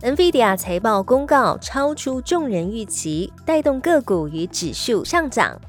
[0.00, 5.60] NVIDIA 财报公告超出众人预期，带动个股与指数上涨。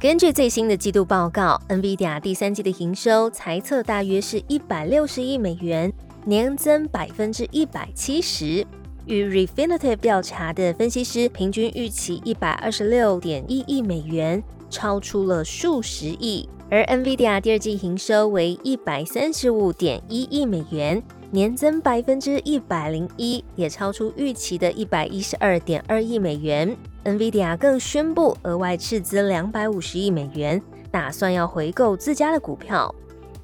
[0.00, 5.92] 根据最新的季度报告，NVIDIA 第三季的营收猜测大约是一百六十亿美元，
[6.24, 8.66] 年增百分之一百七十。
[9.06, 16.48] 与 Refinitiv 调查的分析师平均预期一百二十六点一亿美元，超出了数十亿。
[16.68, 21.00] 而 NVIDIA 第二季营收为一百三十五点一亿美元。
[21.32, 26.76] 年增百分之一百零一，也超出预期的一百一十二点二亿美元。
[27.04, 30.60] NVIDIA 更宣布额外斥资两百五十亿美元，
[30.90, 32.92] 打算要回购自家的股票。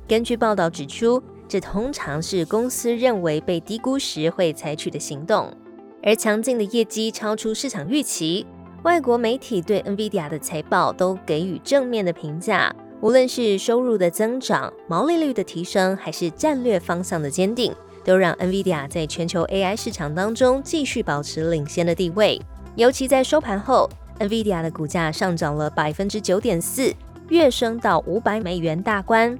[0.08, 5.56] 根据报道指出，这通常是公司认为被低估时会采取的行动。
[6.02, 8.44] 而强劲的业绩超出市场预期，
[8.82, 12.74] 外国媒体对 NVIDIA 的财报都给予正面的评价。
[13.02, 17.72] 无论是收入的增长、毛利率的提升，还是战略方向的坚定，
[18.02, 22.40] 都让 NVIDIA 在全球 AI 市场当中继续保持领先的地位。
[22.74, 23.88] 尤其在收盘后
[24.18, 26.92] ，NVIDIA 的股价上涨了百分之九点四，
[27.28, 29.38] 跃升到五百美元大关。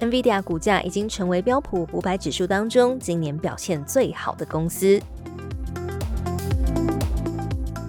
[0.00, 5.00] NVIDIA 股价已经成为标普五百指数当中今年表现最好的公司。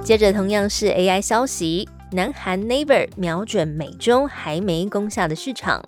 [0.04, 1.90] 接着，同样是 AI 消息。
[2.12, 5.84] 南韩 Naver 瞄准美中还没攻下的市场。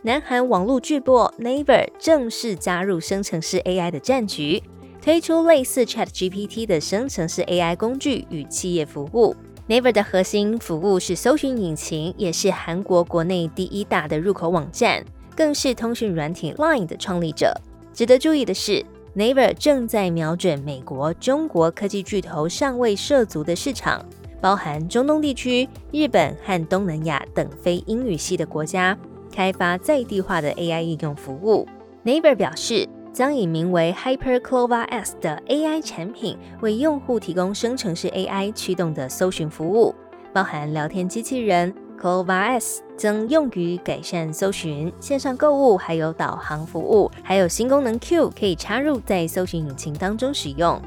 [0.00, 4.62] 南韩网络巨擘 Naver 正式加入生成式 AI 的战局，
[5.02, 9.36] 推出类似 ChatGPT 的生成式 AI 工具与企业服务。
[9.68, 15.04] Naver 的核心服务是搜寻引擎，也是韩国国内第一大的入口网站，
[15.36, 17.54] 更是通讯软体 Line 的创立者。
[17.92, 18.82] 值得注意的是
[19.14, 24.02] ，Naver 正在瞄准美国、中国科技巨头尚未涉足的市场。
[24.42, 28.98] 包含中东地区、日本和东南亚等非英语系的国家，
[29.32, 31.64] 开发在地化的 AI 应用服务。
[32.04, 39.94] Naver 表示，将以名为 HyperClova S 的 AI 产品，为用户提供生成式 AI 驱动的搜寻服务，
[40.32, 50.82] 包含聊天机器人 Clova S，将用于改善搜寻、线上购物，还有导航服务，还有新功能 Q 可以插入在搜寻引擎当中使用。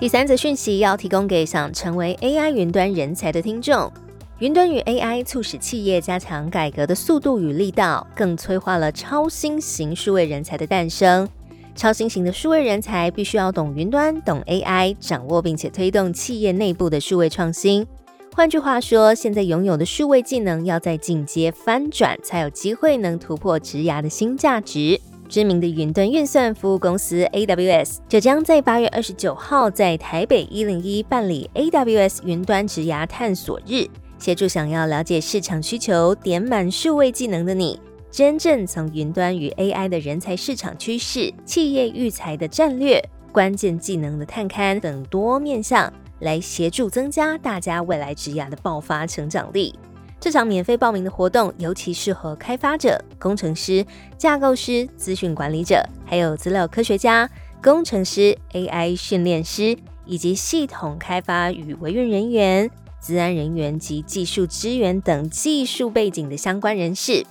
[0.00, 3.92] 第三则讯息要提供给想成为 AI 云端人才的听众。
[4.38, 11.28] 云端与 AI 促使企业加强改革的速度与力道，更催化了超新型数位人才的诞生。
[11.76, 17.86] 超新型的数位人才必须要懂云端、懂 AI，掌握并且推动企业内部的数位创新。
[18.32, 24.98] 换句话说，现在拥有的数位技能要在进阶翻转，才有机会能突破职涯的新价值。
[25.30, 33.86] 知名的云端运算服务公司 AWS 就将在八月二十九号在台北一零一办理 AWS 云端职涯探索日，
[34.18, 37.80] 协助想要了解市场需求、点满数位技能的你，
[38.10, 49.78] 真正从云端与 AI 的人才市场趋势、企业育才的战略、关键技能的探勘等多面向，来协助增加大家未来职涯的爆发成长力。
[50.20, 53.84] 这场免费报名的活动尤其适合开发者、工程师、
[54.18, 57.28] 架构师、资讯管理者，还有资料科学家、
[57.62, 62.70] 工程师、AI 训练师，以及系统开发与维运人员、
[63.00, 67.24] 资安人员及技术支援等技术背景的相关人士。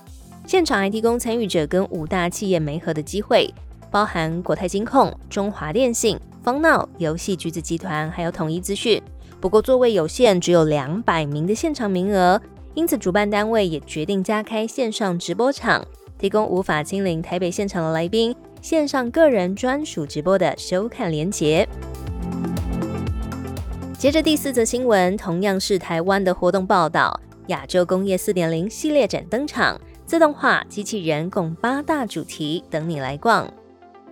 [0.44, 3.48] 现场还提供参与者跟五大企业媒合的机会，
[3.88, 9.00] 包含国泰金控、中华电信、方闹、游戏橘子集团，还有统一资讯。
[9.40, 12.40] 不过座位有限，只有两百名的现场名额。
[12.74, 15.84] 因此，主办单位也决定加开线上直播场，
[16.18, 21.68] 提供无法亲临台北现场的来宾线上个人专属直播的收看连结。
[23.98, 33.52] 接着第四则新闻，同样是台湾的活动报道：亚洲工业四点零系列展登场，自动化、机器人共八大主题等你来逛。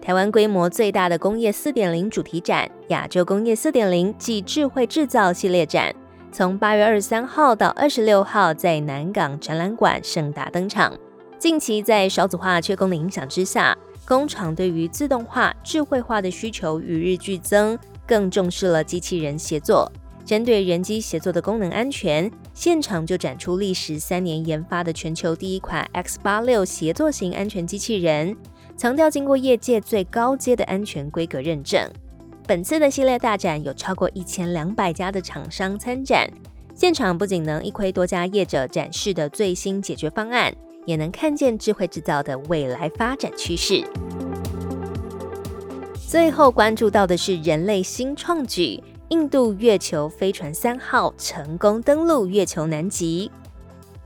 [0.02, 5.94] 台湾规模最大的工业四点零主题展——亚洲工业四点零暨智慧制造系列展。
[6.30, 10.92] 从八月二十三号到二十六号，在南港展览馆盛大登场。
[11.38, 13.76] 近期在少子化缺工的影响之下，
[14.06, 19.90] 工厂对于自动化、智慧化的需求与日俱增，更重视了机器人协作。
[20.24, 28.36] 针对人机协作的功能安全，现场就展出历时三年研发的全球第一款 X 八六协作型安全机器人。
[28.76, 31.90] 强调经过业界最高阶的安全规格认证。
[32.48, 36.26] 本次的系列大展有超过一千两百家的厂商参展，
[36.74, 40.50] 现场不仅能一窥多家业者展示的最新解决方案，
[40.86, 43.84] 也能看见智慧制造的未来发展趋势。
[46.08, 48.82] 最后关注到的是人类新创举。
[49.10, 53.30] 印度月球飞船三号成功登陆月球南极。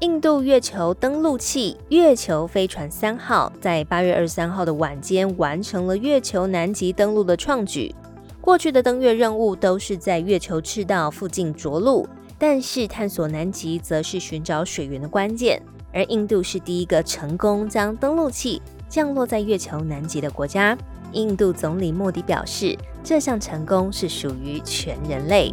[0.00, 7.94] 印度月球登陆器月球飞船三号在八月二十三号的晚间完成了月球南极登陆的创举。
[8.42, 12.04] 过去的登月任务都是在月球赤道附近着陆，
[12.36, 15.62] 但是探索南极则是寻找水源的关键。
[15.92, 20.76] 而印度是第一个成功将登陆器降落在月球南极的国家。
[21.12, 25.52] 印度总理莫迪表示，这项成功是属于全人类。